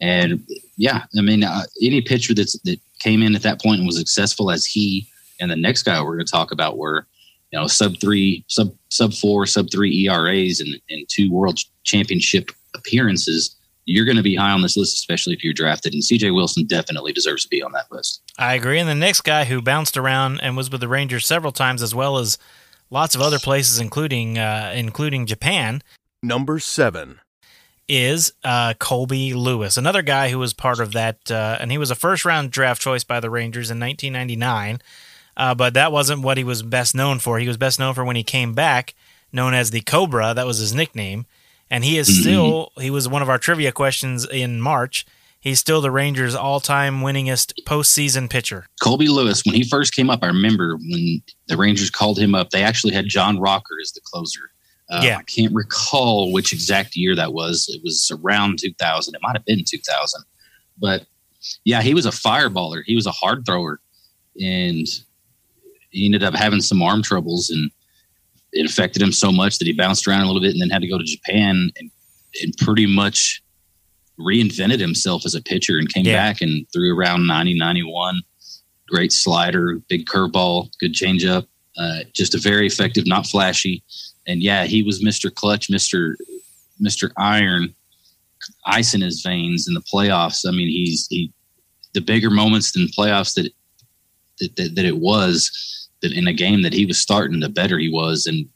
[0.00, 3.86] and yeah, I mean, uh, any pitcher that's that came in at that point and
[3.86, 5.08] was successful as he
[5.40, 7.06] and the next guy we're going to talk about were,
[7.50, 12.50] you know, sub three, sub sub four, sub three ERAs and and two World Championship
[12.74, 13.56] appearances.
[13.86, 15.92] You're going to be high on this list, especially if you're drafted.
[15.92, 18.22] And CJ Wilson definitely deserves to be on that list.
[18.38, 18.78] I agree.
[18.78, 21.94] And the next guy who bounced around and was with the Rangers several times, as
[21.94, 22.38] well as
[22.90, 25.82] lots of other places, including uh, including Japan,
[26.22, 27.20] Number 7.
[27.86, 31.90] is uh, Colby Lewis, another guy who was part of that, uh, and he was
[31.90, 34.80] a first round draft choice by the Rangers in 1999.
[35.36, 37.38] Uh, but that wasn't what he was best known for.
[37.38, 38.94] He was best known for when he came back,
[39.32, 40.32] known as the Cobra.
[40.32, 41.26] That was his nickname,
[41.70, 42.72] and he is still.
[42.78, 45.06] He was one of our trivia questions in March.
[45.40, 48.66] He's still the Rangers' all-time winningest postseason pitcher.
[48.80, 52.48] Colby Lewis, when he first came up, I remember when the Rangers called him up,
[52.50, 54.40] they actually had John Rocker as the closer.
[54.88, 55.18] Uh, Yeah.
[55.18, 57.68] I can't recall which exact year that was.
[57.68, 59.14] It was around 2000.
[59.14, 60.24] It might have been 2000.
[60.78, 61.04] But
[61.64, 62.82] yeah, he was a fireballer.
[62.86, 63.80] He was a hard thrower.
[64.40, 64.86] And
[65.90, 67.70] he ended up having some arm troubles and
[68.54, 70.80] it affected him so much that he bounced around a little bit and then had
[70.82, 71.90] to go to Japan and,
[72.42, 73.42] and pretty much
[74.18, 76.14] reinvented himself as a pitcher and came Yeah.
[76.16, 78.22] back and threw around 90, 91.
[78.88, 81.46] Great slider, big curveball, good changeup.
[81.76, 83.82] Uh, just a very effective, not flashy.
[84.26, 85.34] And yeah, he was Mr.
[85.34, 86.14] Clutch, Mr.
[86.80, 87.10] Mr.
[87.16, 87.74] Iron,
[88.66, 90.46] ice in his veins in the playoffs.
[90.46, 91.32] I mean, he's he
[91.92, 93.50] the bigger moments than playoffs that
[94.38, 97.78] that, that, that it was that in a game that he was starting, the better
[97.78, 98.26] he was.
[98.26, 98.48] And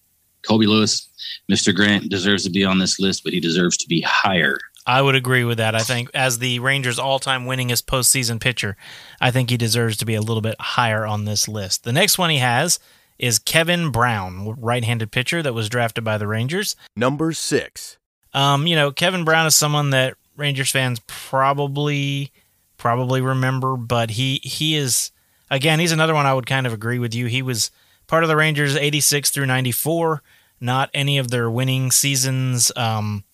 [0.42, 1.08] Colby Lewis,
[1.50, 1.74] Mr.
[1.74, 4.58] Grant deserves to be on this list, but he deserves to be higher.
[4.86, 5.74] I would agree with that.
[5.74, 8.76] I think as the Rangers' all-time winningest postseason pitcher,
[9.20, 11.84] I think he deserves to be a little bit higher on this list.
[11.84, 12.78] The next one he has
[13.18, 16.76] is Kevin Brown, right-handed pitcher that was drafted by the Rangers.
[16.96, 17.98] Number 6.
[18.32, 22.32] Um, you know, Kevin Brown is someone that Rangers fans probably
[22.76, 25.10] probably remember, but he he is
[25.50, 27.26] again, he's another one I would kind of agree with you.
[27.26, 27.70] He was
[28.06, 30.22] part of the Rangers 86 through 94,
[30.60, 32.72] not any of their winning seasons.
[32.76, 33.24] Um,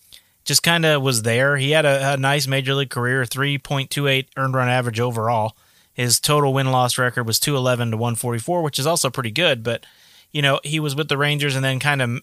[0.43, 1.57] just kind of was there.
[1.57, 5.57] He had a, a nice major league career, 3.28 earned run average overall.
[5.93, 9.85] His total win loss record was 211 to 144, which is also pretty good, but
[10.31, 12.19] you know, he was with the Rangers and then kind of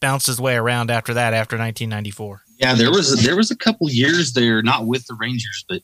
[0.00, 2.42] bounced his way around after that after 1994.
[2.58, 5.82] Yeah, there was there was a couple years there, not with the Rangers, but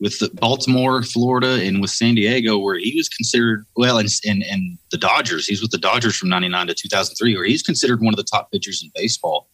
[0.00, 4.42] with the Baltimore, Florida, and with San Diego, where he was considered well, and and,
[4.44, 5.46] and the Dodgers.
[5.46, 8.50] He's with the Dodgers from '99 to 2003, where he's considered one of the top
[8.52, 9.48] pitchers in baseball.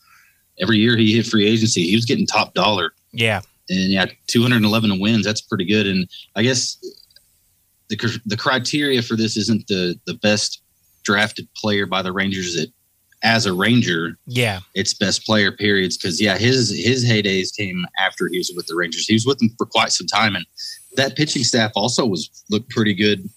[0.60, 5.00] Every year he hit free agency, he was getting top dollar, Yeah, and yeah, 211
[5.00, 5.24] wins.
[5.24, 5.86] That's pretty good.
[5.86, 6.76] And I guess
[7.88, 10.60] the the criteria for this isn't the the best
[11.02, 12.72] drafted player by the Rangers that
[13.24, 18.28] as a Ranger yeah, it's best player periods because yeah his his heydays came after
[18.28, 19.06] he was with the Rangers.
[19.06, 20.46] He was with them for quite some time, and
[20.96, 23.28] that pitching staff also was looked pretty good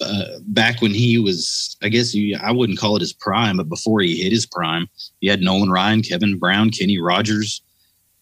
[0.00, 1.76] uh, back when he was.
[1.82, 4.86] I guess you I wouldn't call it his prime, but before he hit his prime,
[5.20, 7.62] he had Nolan Ryan, Kevin Brown, Kenny Rogers.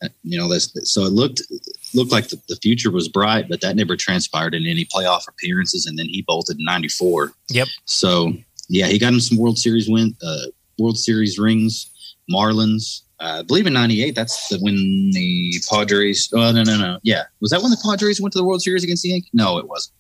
[0.03, 1.43] Uh, You know that's so it looked
[1.93, 5.87] looked like the, the future was bright, but that never transpired in any playoff appearances.
[5.87, 7.33] And then he bolted in '94.
[7.49, 7.69] Yep.
[7.85, 8.35] So
[8.69, 10.47] yeah, he got him some World Series win, uh,
[10.79, 11.91] World Series rings,
[12.31, 13.03] Marlins.
[13.21, 14.15] Uh, I believe in '98.
[14.15, 14.75] That's the, when
[15.13, 16.29] the Padres.
[16.35, 16.99] Oh no, no, no.
[17.03, 19.31] Yeah, was that when the Padres went to the World Series against the Yankees?
[19.33, 19.95] No, it wasn't.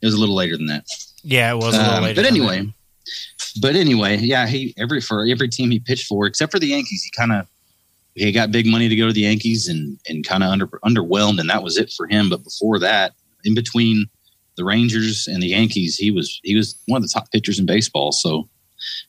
[0.00, 0.84] It was a little later than that.
[1.22, 1.52] yeah.
[1.52, 2.14] It was a little Um, later.
[2.16, 2.74] but than anyway,
[3.60, 4.46] but anyway, yeah.
[4.46, 7.46] He every for every team he pitched for, except for the Yankees, he kind of
[8.14, 11.40] he got big money to go to the Yankees and and kind of under underwhelmed,
[11.40, 12.28] and that was it for him.
[12.30, 13.12] But before that,
[13.44, 14.06] in between
[14.56, 17.66] the Rangers and the Yankees, he was he was one of the top pitchers in
[17.66, 18.12] baseball.
[18.12, 18.48] So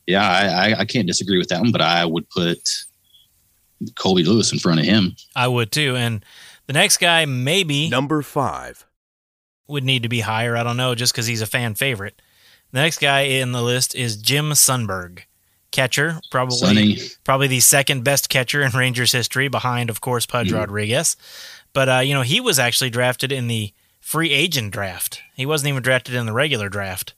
[0.08, 2.58] yeah, I, I, I can't disagree with that one, but I would put
[3.96, 5.16] Colby Lewis in front of him.
[5.36, 5.96] I would too.
[5.96, 6.24] And
[6.68, 8.86] the next guy maybe Number 5.
[9.68, 10.56] would need to be higher.
[10.56, 12.22] I don't know, just because he's a fan favorite.
[12.72, 15.20] The next guy in the list is Jim Sundberg,
[15.72, 20.50] catcher, probably Sonny, probably the second best catcher in Rangers history, behind of course Pudge
[20.52, 20.56] Mhm.
[20.58, 21.16] Rodriguez.
[21.74, 25.22] But uh, you know he was actually drafted in the free agent draft.
[25.36, 27.14] He wasn't even drafted in the regular draft.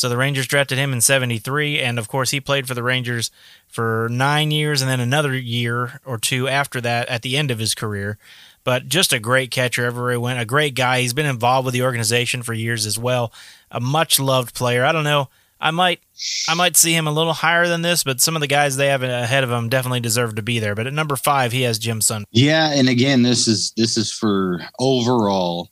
[0.00, 3.30] So the Rangers drafted him in '73, and of course he played for the Rangers
[3.68, 7.58] for nine years, and then another year or two after that at the end of
[7.58, 8.16] his career.
[8.64, 10.40] But just a great catcher everywhere he went.
[10.40, 11.02] A great guy.
[11.02, 13.30] He's been involved with the organization for years as well.
[13.70, 14.84] A much loved player.
[14.86, 15.28] I don't know.
[15.60, 16.00] I might,
[16.48, 18.86] I might see him a little higher than this, but some of the guys they
[18.86, 20.74] have ahead of him definitely deserve to be there.
[20.74, 22.24] But at number five, he has Jim Sun.
[22.30, 25.68] Yeah, and again, this is this is for overall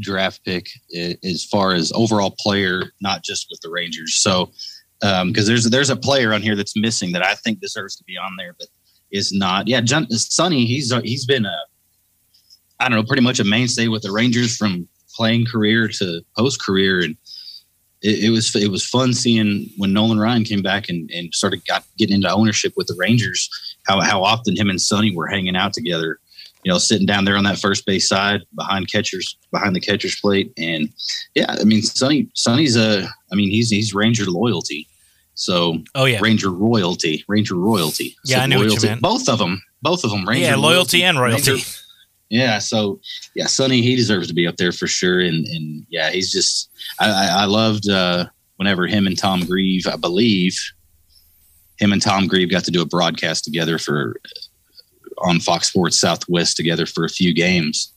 [0.00, 0.68] draft pick
[1.24, 4.14] as far as overall player, not just with the Rangers.
[4.14, 4.50] So,
[5.02, 8.04] um, because there's there's a player on here that's missing that I think deserves to
[8.04, 8.68] be on there, but
[9.10, 9.68] is not.
[9.68, 11.58] Yeah, John, Sonny, he's he's been a
[12.80, 16.62] I don't know, pretty much a mainstay with the Rangers from playing career to post
[16.62, 17.16] career, and
[18.02, 21.66] it, it was it was fun seeing when Nolan Ryan came back and, and started
[21.66, 23.50] got getting into ownership with the Rangers.
[23.86, 26.20] How how often him and Sonny were hanging out together,
[26.64, 30.20] you know, sitting down there on that first base side behind catchers behind the catcher's
[30.20, 30.88] plate, and
[31.34, 34.88] yeah, I mean Sonny Sonny's a I mean he's he's Ranger loyalty.
[35.34, 38.16] So Oh yeah, Ranger royalty, Ranger royalty.
[38.24, 39.00] Yeah, So I knew what you meant.
[39.00, 40.28] Both of them, both of them.
[40.28, 41.52] Ranger yeah, loyalty and royalty.
[41.52, 41.66] Ranger-
[42.30, 43.00] yeah, so
[43.34, 46.70] yeah, Sonny he deserves to be up there for sure, and and yeah, he's just
[47.00, 50.58] I I, I loved uh, whenever him and Tom Grieve, I believe,
[51.78, 54.20] him and Tom Grieve got to do a broadcast together for
[55.22, 57.92] on Fox Sports Southwest together for a few games,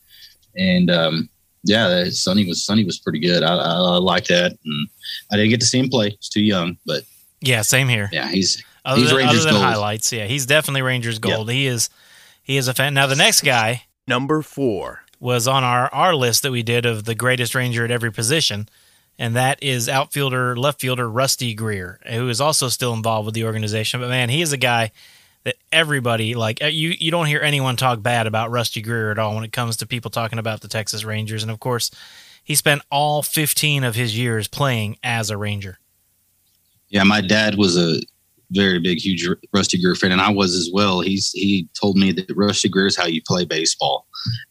[0.56, 1.30] and um,
[1.64, 3.44] yeah, that- Sonny was Sonny was pretty good.
[3.44, 4.88] I, I, I like that, and
[5.32, 7.04] I didn't get to see him play; he's too young, but
[7.42, 8.10] Yeah, same here.
[8.12, 9.66] yeah, he's Other He's than, Rangers other than gold.
[9.74, 11.50] highlights, yeah, he's definitely Rangers gold.
[11.52, 11.90] He is,
[12.44, 12.94] he is a fan.
[12.94, 15.04] Now the next guy Number 4.
[15.20, 18.68] was on our our list that we did of the greatest Ranger at every position,
[19.20, 23.44] and that is outfielder, left fielder Rusty Greer, who is also still involved with the
[23.46, 24.00] organization.
[24.02, 24.92] But man, he is a guy
[25.44, 26.62] that everybody like.
[26.64, 29.52] uh, You you don't hear anyone talk bad about Rusty Greer at all when it
[29.52, 31.92] comes to people talking about the Texas Rangers, and of course,
[32.44, 35.78] he spent all 15 of his years playing as a Ranger.
[36.90, 38.02] Yeah, my dad was a
[38.52, 41.00] very big, huge Rusty Greer fan, and I was as well.
[41.00, 44.08] He's he told me that Rusty Greer is how you play baseball,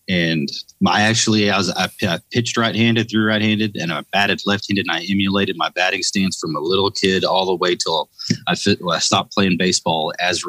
[0.08, 0.48] and
[0.80, 4.96] my actually I was I, I pitched right-handed, threw right-handed, and I batted left-handed, and
[4.96, 8.08] I emulated my batting stance from a little kid all the way till
[8.46, 8.82] I fit.
[8.82, 10.44] Well, I stopped playing baseball as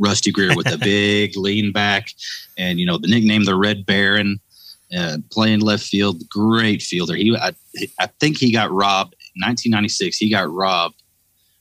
[0.00, 2.08] Rusty Greer with a big lean back,
[2.58, 4.40] and you know the nickname the Red Baron.
[4.96, 7.14] Uh, playing left field, great fielder.
[7.14, 7.52] He, I,
[8.00, 9.14] I think he got robbed.
[9.36, 11.00] 1996, he got robbed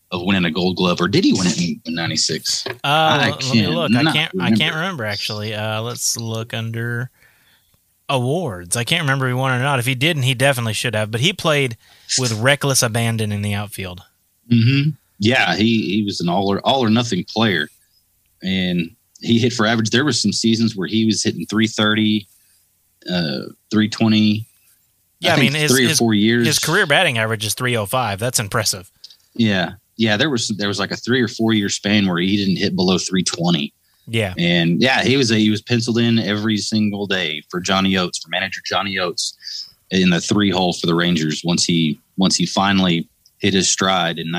[0.10, 2.65] of winning a Gold Glove, or did he win it in- in '96?
[2.65, 3.91] Uh, I let me look.
[3.95, 4.41] I can't.
[4.41, 5.54] I can't remember actually.
[5.54, 7.12] Uh, let's look under
[8.10, 8.75] awards.
[8.75, 9.78] I can't remember if he won or not.
[9.80, 11.12] If he didn't, he definitely should have.
[11.12, 11.78] But he played
[12.17, 14.02] with reckless abandon in the outfield.
[14.52, 14.91] Mm-hmm.
[15.19, 17.67] Yeah, he he was an all or all or nothing player,
[18.43, 19.89] and he hit for average.
[19.89, 22.28] There were some seasons where he was hitting 330,
[23.08, 24.45] uh, 320.
[25.21, 26.47] Yeah, I, think mean his three or his, four years.
[26.47, 28.19] his career batting average is 305.
[28.19, 28.89] That's impressive.
[29.34, 32.38] Yeah, yeah, there was there was like a three or four year span where he
[32.38, 33.73] didn't hit below 320.
[34.08, 34.34] Yeah.
[34.38, 38.17] And yeah, he was a, he was penciled in every single day for Johnny Oates,
[38.17, 41.41] for manager Johnny Oates, in the three hole for the Rangers.
[41.43, 43.08] Once he once he finally
[43.39, 44.32] hit his stride in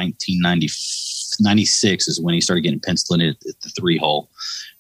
[1.41, 4.31] 1996 is when he started getting penciled in at, at the three hole,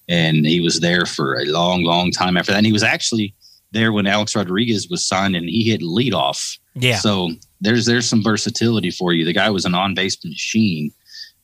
[0.08, 2.58] and he was there for a long, long time after that.
[2.58, 3.34] And he was actually
[3.72, 6.58] there when Alex Rodriguez was signed, and he hit leadoff.
[6.74, 6.96] Yeah.
[6.96, 9.24] So there's there's some versatility for you.
[9.24, 10.92] The guy was an on base machine,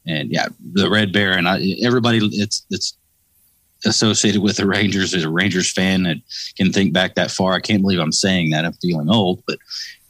[0.07, 1.47] and yeah, the Red Baron.
[1.47, 2.97] I, everybody, it's it's
[3.85, 6.17] associated with the Rangers as a Rangers fan that
[6.57, 7.53] can think back that far.
[7.53, 8.65] I can't believe I'm saying that.
[8.65, 9.59] I'm feeling old, but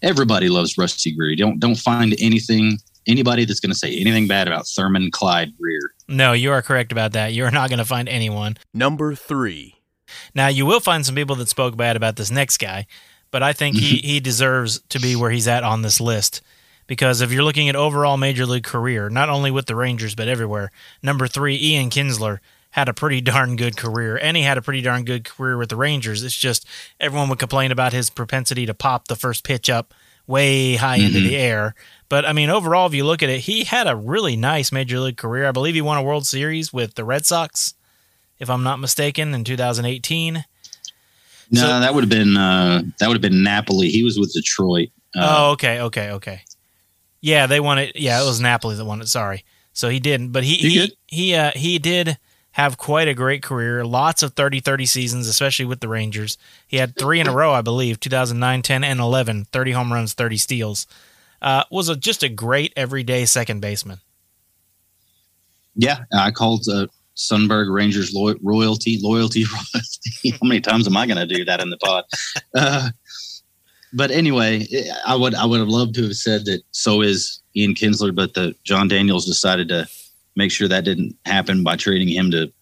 [0.02, 1.36] everybody loves Rusty Greer.
[1.36, 5.94] Don't don't find anything anybody that's going to say anything bad about Thurman Clyde Greer.
[6.08, 7.32] No, you are correct about that.
[7.32, 8.56] You're not going to find anyone.
[8.72, 9.76] Number three.
[10.34, 12.86] Now, you will find some people that spoke bad about this next guy,
[13.30, 14.06] but I think he, mm-hmm.
[14.06, 16.42] he deserves to be where he's at on this list.
[16.86, 20.28] Because if you're looking at overall major league career, not only with the Rangers, but
[20.28, 20.70] everywhere,
[21.02, 22.38] number three, Ian Kinsler,
[22.70, 24.16] had a pretty darn good career.
[24.16, 26.22] And he had a pretty darn good career with the Rangers.
[26.22, 26.66] It's just
[27.00, 29.94] everyone would complain about his propensity to pop the first pitch up
[30.26, 31.28] way high into mm-hmm.
[31.28, 31.74] the air.
[32.08, 35.00] But I mean, overall, if you look at it, he had a really nice major
[35.00, 35.46] league career.
[35.48, 37.74] I believe he won a World Series with the Red Sox,
[38.38, 40.44] if I'm not mistaken, in 2018.
[41.50, 43.88] No, So- that would have been uh, that would have been Napoli.
[43.88, 44.88] He was with Detroit.
[45.14, 46.42] Uh, oh, okay, okay, okay.
[47.20, 47.96] Yeah, they won it.
[47.96, 49.08] Yeah, it was Napoli that won it.
[49.08, 50.92] Sorry, so he didn't, but he he good?
[51.06, 52.18] he uh, he did
[52.52, 53.84] have quite a great career.
[53.84, 56.38] Lots of 30-30 seasons, especially with the Rangers.
[56.66, 59.44] He had three in a row, I believe, 2009, 10, and 11.
[59.52, 60.86] 30 home runs, 30 steals.
[61.42, 63.98] Uh, was a, just a great everyday second baseman.
[65.74, 70.30] Yeah, I called uh, Sundberg Rangers lo- royalty, loyalty, royalty.
[70.30, 72.04] How many times am I going to do that in the pod?
[72.54, 72.88] Uh,
[73.92, 74.66] but anyway,
[75.06, 76.62] I would I would have loved to have said that.
[76.72, 79.86] So is Ian Kinsler, but the Jon Daniels decided to
[80.34, 82.52] make sure that didn't happen by trading him to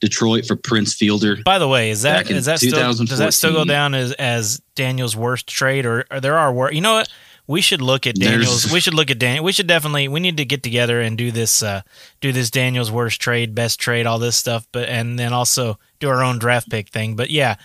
[0.00, 1.38] Detroit for Prince Fielder.
[1.44, 4.60] By the way, is that is that still does that still go down as as
[4.74, 7.08] Daniel's worst trade, or, or there are wor- You know what?
[7.46, 8.62] We should look at Daniel's.
[8.62, 9.44] There's- we should look at Daniel.
[9.44, 10.08] We should definitely.
[10.08, 11.62] We need to get together and do this.
[11.62, 11.82] Uh,
[12.20, 14.66] do this Daniel's worst trade, best trade, all this stuff.
[14.72, 17.16] But and then also do our own draft pick thing.
[17.16, 17.56] But yeah,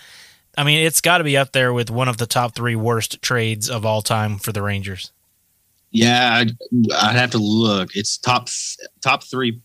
[0.58, 3.22] I mean, it's got to be up there with one of the top three worst
[3.22, 5.12] trades of all time for the Rangers.
[5.92, 6.52] Yeah, I'd,
[6.94, 7.96] I'd have to look.
[7.96, 8.48] It's top
[9.00, 9.60] top three,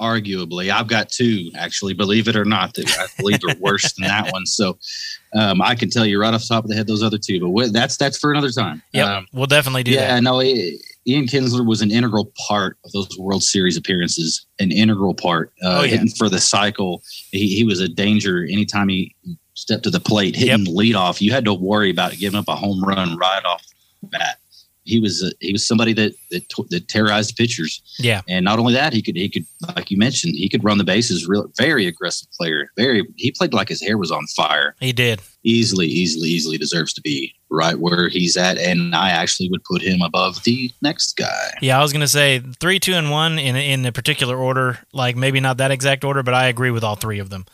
[0.00, 0.70] arguably.
[0.70, 1.94] I've got two actually.
[1.94, 4.46] Believe it or not, that I believe are worse than that one.
[4.46, 4.78] So
[5.34, 7.40] um, I can tell you right off the top of the head those other two.
[7.40, 8.82] But wh- that's that's for another time.
[8.92, 10.22] Yeah, Um, we'll definitely do yeah, that.
[10.22, 10.40] no.
[10.40, 10.72] i-
[11.06, 14.44] Ian Kinsler was an integral part of those World Series appearances.
[14.58, 15.52] An integral part.
[15.62, 15.92] Uh, Oh, yeah.
[15.92, 19.14] Hitting for the cycle, he, he was a danger anytime he
[19.54, 20.36] stepped to the plate.
[20.36, 23.64] Hitting lead off, you had to worry about giving up a home run right off
[24.02, 24.36] the bat.
[24.88, 27.82] He was a, he was somebody that that, t- that terrorized pitchers.
[27.98, 29.44] Yeah, And not only that, he could he could
[29.76, 31.28] like you mentioned, he could run the bases.
[31.28, 32.70] Real very aggressive player.
[32.76, 34.74] Very he played like his hair was on fire.
[34.80, 35.20] he did.
[35.44, 38.58] Easily, easily, easily deserves to be right where he's at.
[38.58, 41.50] And I actually would put him above the next guy.
[41.62, 44.78] Yeah, I was gonna say three, two, and one in in a particular order.
[44.92, 47.44] Like maybe not that exact order, but I agree with all three of them.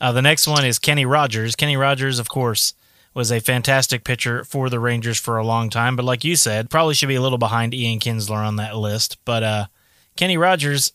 [0.00, 1.56] Uh, the next one is Kenny Rogers.
[1.56, 2.74] Kenny Rogers, of course,
[3.16, 5.96] was a fantastic pitcher for the Rangers for a long time.
[5.96, 9.16] But like you said, probably should be a little behind Ian Kinsler on that list.
[9.24, 9.66] But uh,
[10.16, 10.92] Kenny Rogers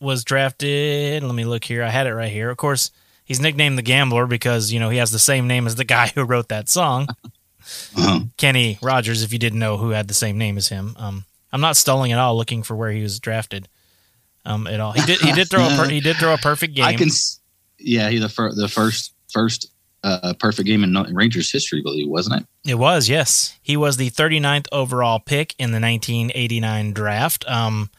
[0.00, 1.22] was drafted.
[1.22, 1.82] Let me look here.
[1.84, 2.48] I had it right here.
[2.48, 2.90] Of course,
[3.22, 6.06] he's nicknamed the Gambler because you know he has the same name as the guy
[6.08, 7.06] who wrote that song.
[7.10, 8.20] Uh-huh.
[8.38, 10.96] Kenny Rogers, if you didn't know who had the same name as him.
[10.98, 13.68] Um, I'm not stalling at all, looking for where he was drafted.
[14.46, 14.92] Um, at all.
[14.92, 15.20] He did.
[15.20, 15.68] He did throw a.
[15.68, 16.84] Per- he did throw a perfect game.
[16.86, 17.08] I can,
[17.78, 19.70] yeah, he the fir- the first first
[20.04, 22.70] uh, perfect game in Rangers history, believe, wasn't it?
[22.70, 23.58] It was, yes.
[23.62, 27.48] He was the 39th overall pick in the 1989 draft.
[27.48, 27.90] Um,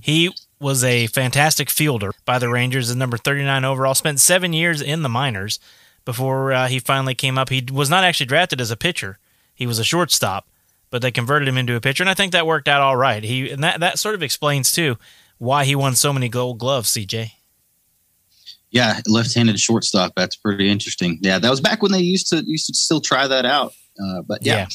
[0.00, 3.94] he was a fantastic fielder by the Rangers at number 39 overall.
[3.94, 5.58] Spent seven years in the minors
[6.04, 7.48] before uh, he finally came up.
[7.48, 9.18] He was not actually drafted as a pitcher.
[9.54, 10.48] He was a shortstop,
[10.90, 13.22] but they converted him into a pitcher, and I think that worked out all right.
[13.22, 14.96] He and that that sort of explains too
[15.38, 16.90] why he won so many Gold Gloves.
[16.90, 17.32] CJ.
[18.70, 20.12] Yeah, left-handed shortstop.
[20.16, 21.18] That's pretty interesting.
[21.22, 23.72] Yeah, that was back when they used to used to still try that out.
[24.02, 24.66] Uh, but yeah, Yeah.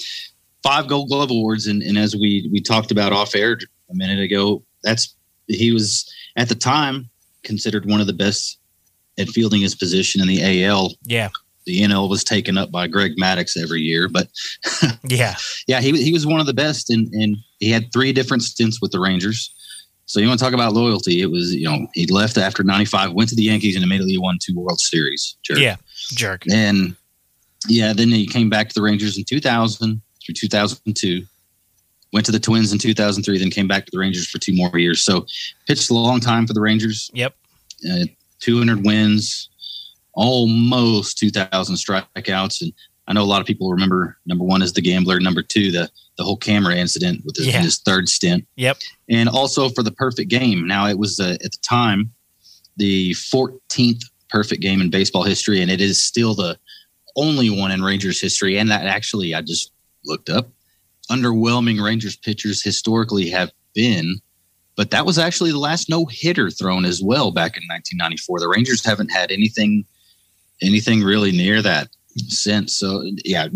[0.63, 3.57] five Gold Glove awards, and, and as we we talked about off air
[3.89, 5.15] a minute ago, that's
[5.47, 7.09] he was at the time
[7.43, 8.57] considered one of the best
[9.17, 10.93] at fielding his position in the AL.
[11.03, 11.29] Yeah,
[11.65, 14.27] The NL was taken up by Greg Maddux every year, but
[15.07, 15.35] yeah,
[15.67, 18.81] yeah, he he was one of the best, and and he had three different stints
[18.81, 19.53] with the Rangers.
[20.07, 21.21] So you want to talk about loyalty?
[21.21, 24.37] It was you know he left after '95, went to the Yankees, and immediately won
[24.41, 25.37] two World Series.
[25.43, 25.57] Jerk.
[25.57, 25.75] yeah.
[26.13, 26.43] Jerk.
[26.51, 26.95] and
[27.67, 31.23] yeah, then he came back to the Rangers in 2000 through 2002.
[32.13, 34.77] went to the Twins in 2003, then came back to the Rangers for two more
[34.77, 35.03] years.
[35.03, 35.25] So
[35.67, 37.09] pitched a long time for the Rangers.
[37.13, 37.35] Yep.
[37.89, 38.05] Uh,
[38.39, 39.49] 200 wins,
[40.13, 42.73] almost 2,000 strikeouts, and
[43.07, 45.89] I know a lot of people remember number one is the gambler, number two the
[46.17, 47.61] the whole camera incident with his, Yeah.
[47.61, 48.77] his third stint, Yep.
[49.09, 50.65] and also for the perfect game.
[50.65, 52.13] Now it was uh, at the time
[52.77, 56.57] the 14th perfect game in baseball history, and it is still the
[57.17, 58.57] only one in Rangers history.
[58.57, 59.71] And that actually I just
[60.05, 60.47] looked up
[61.11, 64.15] underwhelming Rangers pitchers historically have been.
[64.75, 68.39] But that was actually the last no hitter thrown as well back in 1994.
[68.39, 69.85] The Rangers haven't had anything,
[70.61, 72.77] anything really near that since.
[72.77, 73.47] So yeah,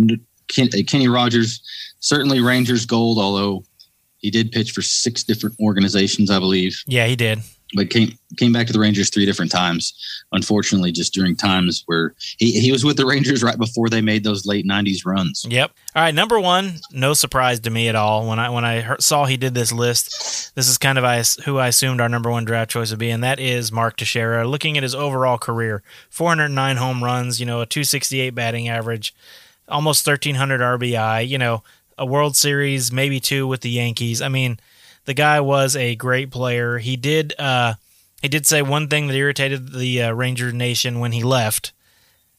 [0.48, 1.62] Ken, uh, Kenny Rogers
[2.00, 3.18] certainly Rangers gold.
[3.18, 3.64] Although
[4.18, 7.40] he did pitch for six different organizations, I believe, Yeah, he did.
[7.74, 9.94] But came came back to the Rangers three different times.
[10.32, 14.24] Unfortunately, just during times where he, he was with the Rangers right before they made
[14.24, 15.46] those late 90s runs.
[15.50, 15.72] Yep.
[15.96, 18.28] All right, number one, no surprise to me at all.
[18.28, 21.24] When I when I heard, saw he did this list, this is kind of I,
[21.46, 24.48] who I assumed our number one draft choice would be, and that is Mark Teixeira.
[24.48, 29.14] Looking at his overall career, 409 home runs, you know, a 268 batting average,
[29.68, 31.64] almost 1300 RBI, you know,
[31.98, 34.22] a World Series, maybe two with the Yankees.
[34.22, 34.60] I mean,
[35.10, 36.78] the guy was a great player.
[36.78, 37.74] He did uh,
[38.22, 41.74] he did say one thing that irritated the uh, Ranger Nation when he left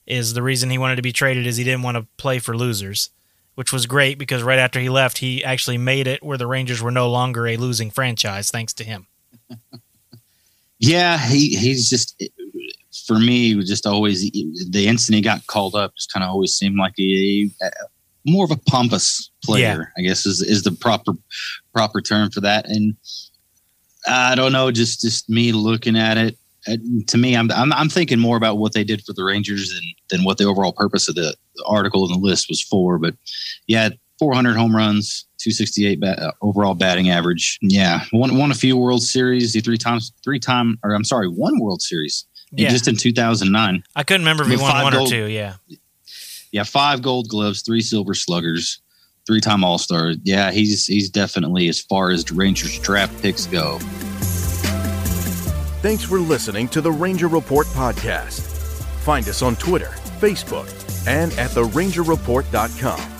[0.06, 2.56] is the reason he wanted to be traded is he didn't want to play for
[2.56, 3.10] losers,
[3.56, 6.80] which was great because right after he left, he actually made it where the Rangers
[6.80, 9.08] were no longer a losing franchise thanks to him.
[10.82, 12.18] Yeah, he he's just
[13.06, 16.30] for me he was just always the instant he got called up just kind of
[16.30, 17.50] always seemed like a
[18.26, 19.92] more of a pompous player.
[19.98, 21.12] I guess is is the proper
[21.74, 22.66] proper term for that.
[22.68, 22.94] And
[24.08, 26.36] I don't know, just just me looking at it.
[26.68, 26.76] uh,
[27.08, 29.82] To me, I'm, I'm I'm thinking more about what they did for the Rangers than
[30.10, 31.34] than what the overall purpose of the,
[31.66, 32.98] article in the list was for.
[32.98, 33.14] But
[33.66, 37.58] yeah, 400 home runs, 268 bat, uh, overall batting average.
[37.60, 39.52] Yeah, won won a few World Series.
[39.52, 42.24] He three times, three time, or I'm sorry, one World Series.
[42.52, 42.70] Yeah.
[42.70, 43.84] Just in 2009.
[43.94, 45.26] I couldn't remember if he won one or two.
[45.26, 45.54] Yeah.
[46.52, 48.80] Yeah, five Gold Gloves, three Silver Sluggers,
[49.26, 50.14] three time All Star.
[50.22, 53.78] Yeah, he's he's definitely as far as the Rangers draft picks go.
[55.82, 58.40] Thanks for listening to the Ranger Report podcast.
[59.00, 60.68] Find us on Twitter, Facebook,
[61.06, 63.19] and at therangerreport.com.